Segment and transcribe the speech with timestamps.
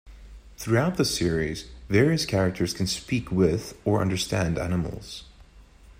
[0.57, 5.25] Throughout the series, various characters can speak with or understand animals.